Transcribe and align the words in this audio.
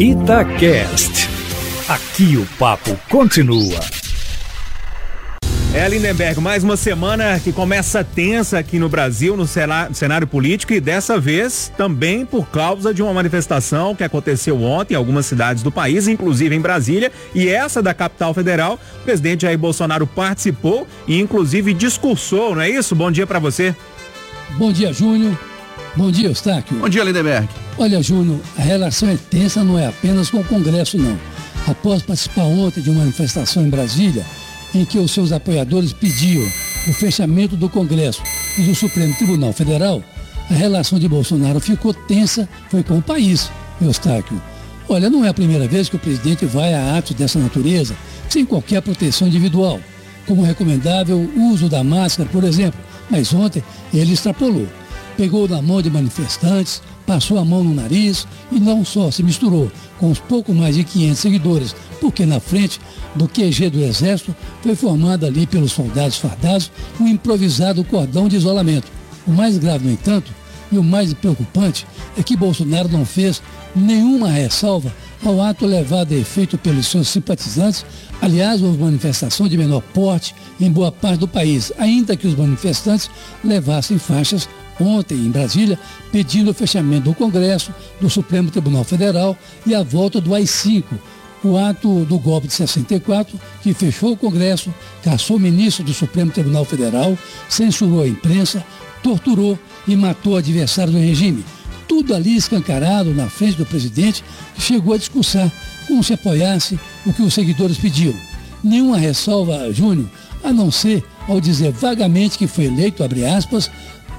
Itacast. 0.00 1.28
Aqui 1.86 2.34
o 2.38 2.46
papo 2.58 2.98
continua. 3.10 3.78
É, 5.74 5.86
Lindenberg, 5.86 6.40
mais 6.40 6.64
uma 6.64 6.74
semana 6.74 7.38
que 7.38 7.52
começa 7.52 8.02
tensa 8.02 8.58
aqui 8.58 8.78
no 8.78 8.88
Brasil, 8.88 9.36
no 9.36 9.46
cenário 9.46 10.26
político, 10.26 10.72
e 10.72 10.80
dessa 10.80 11.20
vez 11.20 11.70
também 11.76 12.24
por 12.24 12.48
causa 12.48 12.94
de 12.94 13.02
uma 13.02 13.12
manifestação 13.12 13.94
que 13.94 14.02
aconteceu 14.02 14.62
ontem 14.62 14.94
em 14.94 14.96
algumas 14.96 15.26
cidades 15.26 15.62
do 15.62 15.70
país, 15.70 16.08
inclusive 16.08 16.56
em 16.56 16.60
Brasília, 16.62 17.12
e 17.34 17.50
essa 17.50 17.82
da 17.82 17.92
capital 17.92 18.32
federal. 18.32 18.80
O 19.02 19.04
presidente 19.04 19.42
Jair 19.42 19.58
Bolsonaro 19.58 20.06
participou 20.06 20.88
e, 21.06 21.20
inclusive, 21.20 21.74
discursou, 21.74 22.54
não 22.54 22.62
é 22.62 22.70
isso? 22.70 22.94
Bom 22.94 23.10
dia 23.10 23.26
para 23.26 23.38
você. 23.38 23.76
Bom 24.56 24.72
dia, 24.72 24.94
Júnior. 24.94 25.49
Bom 25.96 26.10
dia, 26.10 26.28
Eustáquio. 26.28 26.78
Bom 26.78 26.88
dia, 26.88 27.02
Lindenberg. 27.02 27.48
Olha, 27.76 28.00
Júnior, 28.00 28.38
a 28.56 28.62
relação 28.62 29.08
é 29.08 29.16
tensa 29.28 29.64
não 29.64 29.76
é 29.76 29.88
apenas 29.88 30.30
com 30.30 30.38
o 30.38 30.44
Congresso, 30.44 30.96
não. 30.96 31.18
Após 31.66 32.02
participar 32.02 32.44
ontem 32.44 32.80
de 32.80 32.90
uma 32.90 33.00
manifestação 33.00 33.66
em 33.66 33.70
Brasília, 33.70 34.24
em 34.72 34.84
que 34.84 34.98
os 34.98 35.10
seus 35.10 35.32
apoiadores 35.32 35.92
pediam 35.92 36.46
o 36.88 36.92
fechamento 36.92 37.56
do 37.56 37.68
Congresso 37.68 38.22
e 38.56 38.62
do 38.62 38.74
Supremo 38.74 39.14
Tribunal 39.16 39.52
Federal, 39.52 40.02
a 40.48 40.54
relação 40.54 40.98
de 40.98 41.08
Bolsonaro 41.08 41.58
ficou 41.58 41.92
tensa, 41.92 42.48
foi 42.70 42.84
com 42.84 42.98
o 42.98 43.02
país, 43.02 43.50
Eustáquio. 43.82 44.40
Olha, 44.88 45.10
não 45.10 45.24
é 45.24 45.28
a 45.28 45.34
primeira 45.34 45.66
vez 45.66 45.88
que 45.88 45.96
o 45.96 46.00
presidente 46.00 46.46
vai 46.46 46.72
a 46.72 46.98
atos 46.98 47.16
dessa 47.16 47.38
natureza 47.38 47.96
sem 48.28 48.46
qualquer 48.46 48.80
proteção 48.80 49.26
individual, 49.26 49.80
como 50.24 50.42
recomendável 50.42 51.18
o 51.18 51.52
uso 51.52 51.68
da 51.68 51.82
máscara, 51.82 52.28
por 52.30 52.44
exemplo, 52.44 52.78
mas 53.10 53.34
ontem 53.34 53.62
ele 53.92 54.12
extrapolou 54.12 54.68
pegou 55.20 55.46
na 55.46 55.60
mão 55.60 55.82
de 55.82 55.90
manifestantes, 55.90 56.80
passou 57.06 57.36
a 57.36 57.44
mão 57.44 57.62
no 57.62 57.74
nariz 57.74 58.26
e 58.50 58.58
não 58.58 58.82
só 58.82 59.10
se 59.10 59.22
misturou 59.22 59.70
com 59.98 60.10
os 60.10 60.18
pouco 60.18 60.54
mais 60.54 60.76
de 60.76 60.82
500 60.82 61.18
seguidores, 61.18 61.76
porque 62.00 62.24
na 62.24 62.40
frente 62.40 62.80
do 63.14 63.28
QG 63.28 63.68
do 63.68 63.84
Exército 63.84 64.34
foi 64.62 64.74
formado 64.74 65.26
ali 65.26 65.46
pelos 65.46 65.72
soldados 65.72 66.16
fardados 66.16 66.72
um 66.98 67.06
improvisado 67.06 67.84
cordão 67.84 68.28
de 68.28 68.36
isolamento. 68.36 68.88
O 69.26 69.30
mais 69.30 69.58
grave, 69.58 69.84
no 69.84 69.92
entanto, 69.92 70.32
e 70.72 70.78
o 70.78 70.82
mais 70.82 71.12
preocupante 71.12 71.86
é 72.16 72.22
que 72.22 72.34
Bolsonaro 72.34 72.88
não 72.88 73.04
fez 73.04 73.42
nenhuma 73.76 74.30
ressalva 74.30 74.90
ao 75.22 75.42
ato 75.42 75.66
levado 75.66 76.14
a 76.14 76.16
efeito 76.16 76.56
pelos 76.56 76.86
seus 76.86 77.08
simpatizantes. 77.08 77.84
Aliás, 78.22 78.62
houve 78.62 78.78
manifestação 78.78 79.46
de 79.48 79.58
menor 79.58 79.82
porte 79.92 80.34
em 80.58 80.72
boa 80.72 80.90
parte 80.90 81.18
do 81.18 81.28
país, 81.28 81.70
ainda 81.78 82.16
que 82.16 82.26
os 82.26 82.34
manifestantes 82.34 83.10
levassem 83.44 83.98
faixas 83.98 84.48
ontem 84.84 85.14
em 85.16 85.30
Brasília, 85.30 85.78
pedindo 86.10 86.50
o 86.50 86.54
fechamento 86.54 87.04
do 87.04 87.14
Congresso, 87.14 87.72
do 88.00 88.08
Supremo 88.08 88.50
Tribunal 88.50 88.84
Federal 88.84 89.36
e 89.66 89.74
a 89.74 89.82
volta 89.82 90.20
do 90.20 90.34
AI-5, 90.34 90.84
o 91.42 91.56
ato 91.56 92.04
do 92.04 92.18
golpe 92.18 92.46
de 92.46 92.54
64, 92.54 93.38
que 93.62 93.72
fechou 93.72 94.12
o 94.12 94.16
Congresso, 94.16 94.72
caçou 95.02 95.36
o 95.36 95.40
ministro 95.40 95.82
do 95.84 95.94
Supremo 95.94 96.30
Tribunal 96.30 96.64
Federal, 96.64 97.16
censurou 97.48 98.02
a 98.02 98.08
imprensa, 98.08 98.64
torturou 99.02 99.58
e 99.88 99.96
matou 99.96 100.36
adversários 100.36 100.94
do 100.94 101.00
regime. 101.00 101.44
Tudo 101.88 102.14
ali 102.14 102.36
escancarado 102.36 103.14
na 103.14 103.28
frente 103.28 103.56
do 103.56 103.66
presidente, 103.66 104.22
que 104.54 104.60
chegou 104.60 104.94
a 104.94 104.98
discursar 104.98 105.50
como 105.86 106.04
se 106.04 106.12
apoiasse 106.12 106.78
o 107.06 107.12
que 107.12 107.22
os 107.22 107.34
seguidores 107.34 107.78
pediam. 107.78 108.14
Nenhuma 108.62 108.98
ressalva, 108.98 109.72
Júnior, 109.72 110.08
a 110.44 110.52
não 110.52 110.70
ser 110.70 111.02
ao 111.26 111.40
dizer 111.40 111.72
vagamente 111.72 112.38
que 112.38 112.46
foi 112.46 112.64
eleito, 112.64 113.02
abre 113.02 113.24
aspas, 113.24 113.70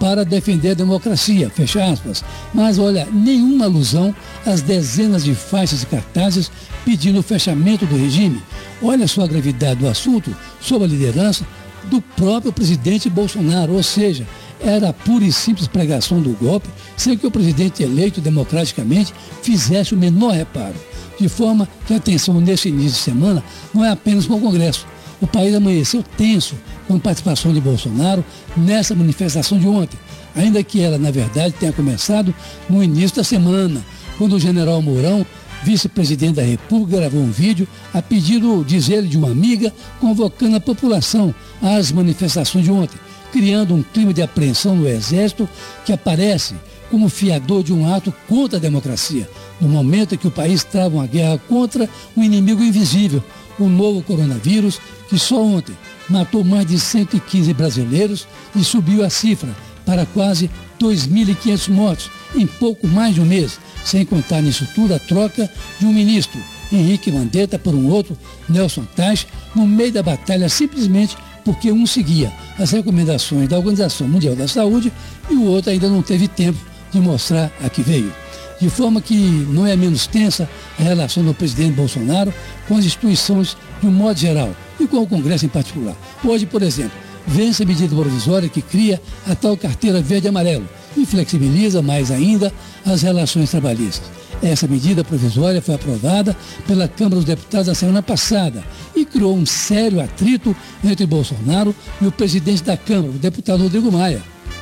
para 0.01 0.25
defender 0.25 0.71
a 0.71 0.73
democracia, 0.73 1.51
fecha 1.51 1.85
aspas. 1.85 2.25
Mas 2.51 2.79
olha, 2.79 3.07
nenhuma 3.13 3.65
alusão 3.65 4.13
às 4.43 4.59
dezenas 4.59 5.23
de 5.23 5.35
faixas 5.35 5.83
e 5.83 5.85
cartazes 5.85 6.51
pedindo 6.83 7.19
o 7.19 7.23
fechamento 7.23 7.85
do 7.85 7.95
regime. 7.95 8.41
Olha 8.81 9.07
só 9.07 9.21
a 9.21 9.27
gravidade 9.27 9.79
do 9.79 9.87
assunto 9.87 10.35
sob 10.59 10.83
a 10.83 10.87
liderança 10.87 11.45
do 11.83 12.01
próprio 12.01 12.51
presidente 12.51 13.11
Bolsonaro, 13.11 13.73
ou 13.73 13.83
seja, 13.83 14.25
era 14.59 14.89
a 14.89 14.93
pura 14.93 15.23
e 15.23 15.31
simples 15.31 15.67
pregação 15.67 16.19
do 16.19 16.31
golpe, 16.31 16.67
sem 16.97 17.15
que 17.15 17.27
o 17.27 17.31
presidente 17.31 17.83
eleito 17.83 18.19
democraticamente 18.19 19.13
fizesse 19.43 19.93
o 19.93 19.97
menor 19.97 20.33
reparo. 20.33 20.75
De 21.19 21.29
forma 21.29 21.69
que 21.85 21.93
a 21.93 21.99
tensão 21.99 22.41
nesse 22.41 22.69
início 22.69 22.93
de 22.93 23.03
semana 23.03 23.43
não 23.71 23.85
é 23.85 23.91
apenas 23.91 24.25
com 24.25 24.33
o 24.33 24.41
Congresso. 24.41 24.87
O 25.21 25.27
país 25.27 25.53
amanheceu 25.53 26.03
tenso 26.17 26.55
com 26.91 26.99
participação 26.99 27.53
de 27.53 27.61
Bolsonaro 27.61 28.23
nessa 28.57 28.93
manifestação 28.93 29.57
de 29.57 29.65
ontem, 29.65 29.97
ainda 30.35 30.61
que 30.61 30.81
ela, 30.81 30.97
na 30.97 31.09
verdade, 31.09 31.55
tenha 31.57 31.71
começado 31.71 32.35
no 32.69 32.83
início 32.83 33.17
da 33.17 33.23
semana, 33.23 33.81
quando 34.17 34.33
o 34.33 34.39
general 34.39 34.81
Mourão, 34.81 35.25
vice-presidente 35.63 36.35
da 36.35 36.41
República, 36.41 36.99
gravou 36.99 37.21
um 37.21 37.31
vídeo 37.31 37.65
a 37.93 38.01
pedido, 38.01 38.65
diz 38.67 38.89
ele, 38.89 39.07
de 39.07 39.17
uma 39.17 39.31
amiga, 39.31 39.73
convocando 40.01 40.57
a 40.57 40.59
população 40.59 41.33
às 41.61 41.93
manifestações 41.93 42.65
de 42.65 42.71
ontem, 42.71 42.99
criando 43.31 43.73
um 43.73 43.83
clima 43.83 44.13
de 44.13 44.21
apreensão 44.21 44.75
no 44.75 44.87
Exército 44.87 45.47
que 45.85 45.93
aparece 45.93 46.55
como 46.89 47.07
fiador 47.07 47.63
de 47.63 47.71
um 47.71 47.91
ato 47.91 48.13
contra 48.27 48.57
a 48.57 48.61
democracia, 48.61 49.29
no 49.61 49.69
momento 49.69 50.13
em 50.13 50.17
que 50.17 50.27
o 50.27 50.31
país 50.31 50.61
trava 50.61 50.95
uma 50.95 51.07
guerra 51.07 51.39
contra 51.47 51.87
um 52.17 52.21
inimigo 52.21 52.61
invisível, 52.61 53.23
o 53.61 53.69
novo 53.69 54.01
coronavírus, 54.01 54.79
que 55.09 55.17
só 55.17 55.41
ontem 55.41 55.75
matou 56.09 56.43
mais 56.43 56.65
de 56.65 56.79
115 56.79 57.53
brasileiros 57.53 58.27
e 58.55 58.63
subiu 58.63 59.03
a 59.03 59.09
cifra 59.09 59.55
para 59.85 60.05
quase 60.05 60.49
2.500 60.79 61.69
mortos 61.69 62.09
em 62.35 62.45
pouco 62.45 62.87
mais 62.87 63.15
de 63.15 63.21
um 63.21 63.25
mês, 63.25 63.59
sem 63.83 64.05
contar 64.05 64.41
nisso 64.41 64.67
tudo 64.73 64.93
a 64.93 64.99
troca 64.99 65.49
de 65.79 65.85
um 65.85 65.93
ministro, 65.93 66.39
Henrique 66.71 67.11
Mandetta, 67.11 67.59
por 67.59 67.75
um 67.75 67.89
outro, 67.89 68.17
Nelson 68.47 68.85
Taj, 68.95 69.27
no 69.55 69.67
meio 69.67 69.91
da 69.91 70.01
batalha 70.01 70.47
simplesmente 70.47 71.17
porque 71.43 71.71
um 71.71 71.85
seguia 71.85 72.31
as 72.57 72.71
recomendações 72.71 73.49
da 73.49 73.57
Organização 73.57 74.07
Mundial 74.07 74.35
da 74.35 74.47
Saúde 74.47 74.91
e 75.29 75.33
o 75.33 75.45
outro 75.45 75.71
ainda 75.71 75.89
não 75.89 76.01
teve 76.01 76.27
tempo 76.27 76.59
de 76.91 76.99
mostrar 76.99 77.51
a 77.63 77.69
que 77.69 77.81
veio 77.81 78.13
de 78.61 78.69
forma 78.69 79.01
que 79.01 79.15
não 79.15 79.65
é 79.65 79.75
menos 79.75 80.05
tensa 80.05 80.47
a 80.79 80.83
relação 80.83 81.23
do 81.23 81.33
presidente 81.33 81.73
Bolsonaro 81.73 82.31
com 82.67 82.77
as 82.77 82.85
instituições 82.85 83.57
de 83.81 83.87
um 83.87 83.91
modo 83.91 84.19
geral 84.19 84.55
e 84.79 84.87
com 84.87 84.97
o 84.97 85.07
Congresso 85.07 85.45
em 85.45 85.49
particular. 85.49 85.95
Hoje, 86.23 86.45
por 86.45 86.61
exemplo, 86.61 86.91
vence 87.25 87.63
a 87.63 87.65
medida 87.65 87.95
provisória 87.95 88.47
que 88.47 88.61
cria 88.61 89.01
a 89.27 89.33
tal 89.33 89.57
carteira 89.57 89.99
verde 89.99 90.27
e 90.27 90.29
amarelo 90.29 90.69
e 90.95 91.05
flexibiliza 91.05 91.81
mais 91.81 92.11
ainda 92.11 92.53
as 92.85 93.01
relações 93.01 93.49
trabalhistas. 93.49 94.09
Essa 94.43 94.67
medida 94.67 95.03
provisória 95.03 95.61
foi 95.61 95.75
aprovada 95.75 96.35
pela 96.67 96.87
Câmara 96.87 97.15
dos 97.15 97.25
Deputados 97.25 97.67
na 97.67 97.75
semana 97.75 98.01
passada 98.03 98.63
e 98.95 99.05
criou 99.05 99.35
um 99.35 99.45
sério 99.45 99.99
atrito 100.01 100.55
entre 100.83 101.05
Bolsonaro 101.05 101.75
e 101.99 102.07
o 102.07 102.11
presidente 102.11 102.63
da 102.63 102.77
Câmara, 102.77 103.09
o 103.09 103.19
deputado 103.19 103.63
Rodrigo 103.63 103.91
Maia 103.91 104.21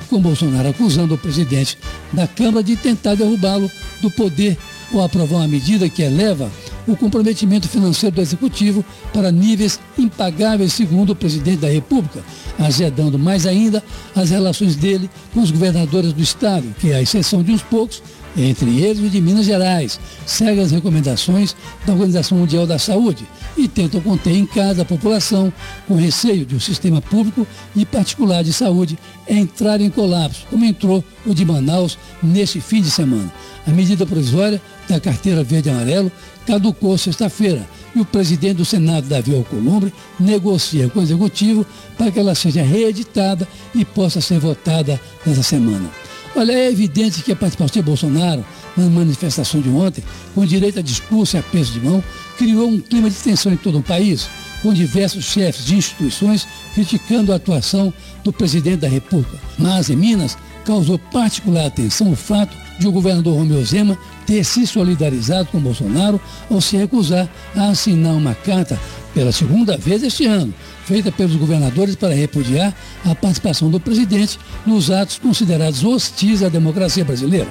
com 0.09 0.19
Bolsonaro 0.19 0.69
acusando 0.69 1.13
o 1.13 1.17
presidente 1.17 1.77
da 2.11 2.27
Câmara 2.27 2.63
de 2.63 2.75
tentar 2.75 3.15
derrubá-lo 3.15 3.69
do 4.01 4.09
poder 4.09 4.57
ou 4.91 5.03
aprovar 5.03 5.37
uma 5.37 5.47
medida 5.47 5.87
que 5.87 6.01
eleva 6.01 6.51
o 6.87 6.95
comprometimento 6.95 7.67
financeiro 7.67 8.15
do 8.15 8.21
Executivo 8.21 8.83
para 9.13 9.31
níveis 9.31 9.79
impagáveis, 9.97 10.73
segundo 10.73 11.11
o 11.11 11.15
presidente 11.15 11.59
da 11.59 11.69
República, 11.69 12.23
azedando 12.57 13.19
mais 13.19 13.45
ainda 13.45 13.83
as 14.15 14.29
relações 14.29 14.75
dele 14.75 15.09
com 15.33 15.41
os 15.41 15.51
governadores 15.51 16.13
do 16.13 16.21
Estado, 16.21 16.65
que, 16.79 16.93
à 16.93 17.01
exceção 17.01 17.43
de 17.43 17.51
uns 17.51 17.61
poucos, 17.61 18.01
entre 18.37 18.81
eles 18.81 19.03
o 19.03 19.09
de 19.09 19.19
Minas 19.19 19.45
Gerais, 19.45 19.99
segue 20.25 20.61
as 20.61 20.71
recomendações 20.71 21.55
da 21.85 21.93
Organização 21.93 22.37
Mundial 22.37 22.67
da 22.67 22.77
Saúde 22.77 23.27
e 23.57 23.67
tentam 23.67 23.99
conter 24.01 24.35
em 24.35 24.45
casa 24.45 24.83
a 24.83 24.85
população 24.85 25.51
com 25.87 25.95
receio 25.95 26.45
de 26.45 26.55
um 26.55 26.59
sistema 26.59 27.01
público 27.01 27.45
e 27.75 27.85
particular 27.85 28.43
de 28.43 28.53
saúde 28.53 28.97
entrar 29.27 29.81
em 29.81 29.89
colapso, 29.89 30.45
como 30.49 30.63
entrou 30.63 31.03
o 31.25 31.33
de 31.33 31.43
Manaus 31.43 31.97
neste 32.21 32.61
fim 32.61 32.81
de 32.81 32.91
semana. 32.91 33.31
A 33.67 33.71
medida 33.71 34.05
provisória 34.05 34.61
da 34.89 34.99
carteira 34.99 35.43
verde 35.43 35.69
e 35.69 35.71
amarelo 35.71 36.11
caducou 36.45 36.97
sexta-feira 36.97 37.65
e 37.95 37.99
o 37.99 38.05
presidente 38.05 38.57
do 38.57 38.65
Senado, 38.65 39.07
Davi 39.07 39.35
Alcolumbre, 39.35 39.93
negocia 40.19 40.89
com 40.89 40.99
o 40.99 41.03
Executivo 41.03 41.65
para 41.97 42.11
que 42.11 42.19
ela 42.19 42.35
seja 42.35 42.61
reeditada 42.61 43.47
e 43.73 43.85
possa 43.85 44.19
ser 44.19 44.39
votada 44.39 44.99
nessa 45.25 45.43
semana. 45.43 45.89
Olha, 46.35 46.51
é 46.51 46.69
evidente 46.69 47.23
que 47.23 47.31
a 47.31 47.35
participação 47.35 47.81
de 47.81 47.85
Bolsonaro 47.85 48.45
na 48.77 48.89
manifestação 48.89 49.59
de 49.59 49.69
ontem, 49.69 50.03
com 50.35 50.45
direito 50.45 50.79
a 50.79 50.81
discurso 50.81 51.35
e 51.35 51.39
a 51.39 51.43
peso 51.43 51.73
de 51.73 51.79
mão, 51.81 52.03
criou 52.37 52.67
um 52.67 52.79
clima 52.79 53.09
de 53.09 53.15
tensão 53.15 53.51
em 53.51 53.57
todo 53.57 53.79
o 53.79 53.83
país, 53.83 54.29
com 54.61 54.73
diversos 54.73 55.25
chefes 55.25 55.65
de 55.65 55.75
instituições 55.75 56.47
criticando 56.73 57.33
a 57.33 57.35
atuação 57.35 57.93
do 58.23 58.33
presidente 58.33 58.81
da 58.81 58.87
República. 58.87 59.37
Mas 59.57 59.89
em 59.89 59.95
Minas, 59.95 60.37
causou 60.65 60.99
particular 60.99 61.65
atenção 61.65 62.11
o 62.11 62.15
fato 62.15 62.55
de 62.79 62.87
o 62.87 62.91
governador 62.91 63.35
Romeu 63.35 63.63
Zema 63.65 63.97
ter 64.25 64.43
se 64.43 64.65
solidarizado 64.67 65.49
com 65.51 65.59
Bolsonaro 65.59 66.21
ao 66.49 66.61
se 66.61 66.77
recusar 66.77 67.27
a 67.55 67.69
assinar 67.69 68.13
uma 68.13 68.35
carta 68.35 68.79
pela 69.13 69.31
segunda 69.31 69.75
vez 69.75 70.03
este 70.03 70.25
ano, 70.25 70.53
feita 70.85 71.11
pelos 71.11 71.35
governadores 71.35 71.95
para 71.95 72.13
repudiar 72.13 72.73
a 73.03 73.15
participação 73.15 73.69
do 73.69 73.79
presidente 73.79 74.37
nos 74.65 74.91
atos 74.91 75.17
considerados 75.17 75.83
hostis 75.83 76.43
à 76.43 76.49
democracia 76.49 77.03
brasileira. 77.03 77.47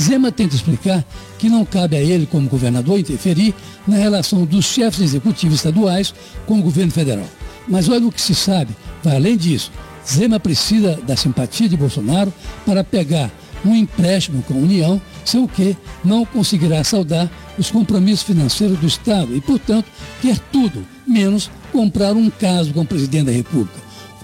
Zema 0.00 0.30
tenta 0.32 0.54
explicar 0.54 1.04
que 1.38 1.48
não 1.48 1.64
cabe 1.64 1.96
a 1.96 2.00
ele, 2.00 2.26
como 2.26 2.48
governador, 2.48 2.98
interferir 2.98 3.54
na 3.86 3.96
relação 3.96 4.44
dos 4.44 4.64
chefes 4.64 5.00
executivos 5.00 5.56
estaduais 5.56 6.14
com 6.46 6.60
o 6.60 6.62
governo 6.62 6.92
federal. 6.92 7.26
Mas 7.68 7.88
olha 7.88 8.06
o 8.06 8.12
que 8.12 8.20
se 8.20 8.34
sabe, 8.34 8.74
vai 9.02 9.16
além 9.16 9.36
disso. 9.36 9.70
Zema 10.06 10.40
precisa 10.40 10.98
da 11.06 11.16
simpatia 11.16 11.68
de 11.68 11.76
Bolsonaro 11.76 12.32
para 12.66 12.82
pegar 12.84 13.30
um 13.64 13.74
empréstimo 13.74 14.42
com 14.42 14.54
a 14.54 14.58
União, 14.58 15.00
sem 15.24 15.42
o 15.42 15.48
que 15.48 15.76
não 16.04 16.24
conseguirá 16.24 16.82
saldar 16.82 17.30
os 17.58 17.70
compromissos 17.70 18.24
financeiros 18.24 18.78
do 18.78 18.86
Estado 18.86 19.34
e, 19.36 19.40
portanto, 19.40 19.86
quer 20.20 20.38
tudo, 20.50 20.84
menos 21.06 21.50
comprar 21.70 22.12
um 22.12 22.28
caso 22.28 22.72
com 22.72 22.80
o 22.80 22.86
presidente 22.86 23.26
da 23.26 23.32
República, 23.32 23.78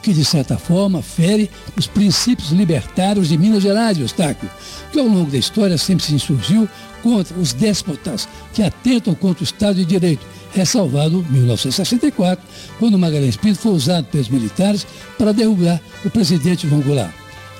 que, 0.09 0.15
de 0.15 0.25
certa 0.25 0.57
forma, 0.57 1.03
fere 1.03 1.51
os 1.77 1.87
princípios 1.87 2.49
libertários 2.49 3.29
de 3.29 3.37
Minas 3.37 3.63
Gerais, 3.63 3.99
Eustáquio, 3.99 4.49
que 4.91 4.99
ao 4.99 5.07
longo 5.07 5.31
da 5.31 5.37
história 5.37 5.77
sempre 5.77 6.03
se 6.03 6.15
insurgiu 6.15 6.67
contra 7.03 7.39
os 7.39 7.53
déspotas 7.53 8.27
que 8.55 8.63
atentam 8.63 9.15
contra 9.15 9.43
o 9.43 9.45
Estado 9.45 9.75
de 9.75 9.85
Direito, 9.85 10.25
ressalvado 10.55 11.23
em 11.29 11.33
1964, 11.33 12.43
quando 12.79 12.99
Magalhães 12.99 13.37
Pinto 13.37 13.59
foi 13.59 13.73
usado 13.73 14.07
pelos 14.07 14.31
militares 14.31 14.87
para 15.19 15.35
derrubar 15.35 15.79
o 16.03 16.09
presidente 16.09 16.67
João 16.67 16.81
Goulart. 16.81 17.13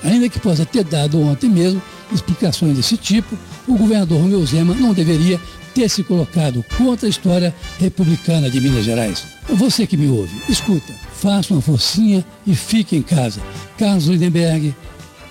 Ainda 0.03 0.27
que 0.27 0.39
possa 0.39 0.65
ter 0.65 0.83
dado 0.83 1.21
ontem 1.21 1.51
mesmo 1.51 1.79
explicações 2.11 2.75
desse 2.75 2.97
tipo, 2.97 3.37
o 3.67 3.77
governador 3.77 4.19
Romeu 4.19 4.43
Zema 4.43 4.73
não 4.73 4.91
deveria 4.91 5.39
ter 5.79 5.89
se 5.89 6.03
colocado 6.03 6.61
contra 6.77 7.07
a 7.07 7.09
história 7.09 7.55
republicana 7.79 8.49
de 8.49 8.59
Minas 8.59 8.83
Gerais. 8.83 9.23
Você 9.47 9.87
que 9.87 9.95
me 9.95 10.09
ouve, 10.09 10.35
escuta, 10.49 10.91
faça 11.13 11.53
uma 11.53 11.61
forcinha 11.61 12.25
e 12.45 12.53
fique 12.53 12.97
em 12.97 13.01
casa. 13.01 13.39
Carlos 13.77 14.07
Lindenberg, 14.07 14.75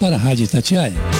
para 0.00 0.16
a 0.16 0.18
Rádio 0.18 0.44
Itatiaia. 0.44 1.17